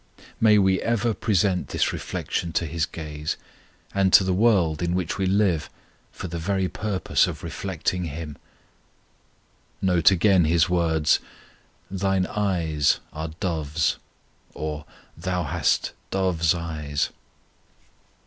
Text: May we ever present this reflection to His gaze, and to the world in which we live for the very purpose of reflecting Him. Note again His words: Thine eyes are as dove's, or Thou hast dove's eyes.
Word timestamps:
May 0.39 0.57
we 0.57 0.81
ever 0.81 1.13
present 1.13 1.67
this 1.67 1.93
reflection 1.93 2.53
to 2.53 2.65
His 2.65 2.87
gaze, 2.87 3.37
and 3.93 4.11
to 4.13 4.23
the 4.23 4.33
world 4.33 4.81
in 4.81 4.95
which 4.95 5.19
we 5.19 5.27
live 5.27 5.69
for 6.11 6.27
the 6.27 6.39
very 6.39 6.67
purpose 6.67 7.27
of 7.27 7.43
reflecting 7.43 8.05
Him. 8.05 8.39
Note 9.79 10.09
again 10.09 10.45
His 10.45 10.67
words: 10.67 11.19
Thine 11.91 12.25
eyes 12.25 12.99
are 13.13 13.27
as 13.27 13.35
dove's, 13.39 13.97
or 14.55 14.85
Thou 15.15 15.43
hast 15.43 15.91
dove's 16.09 16.55
eyes. 16.55 17.09